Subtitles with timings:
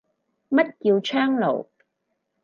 [0.49, 1.67] 乜叫窗爐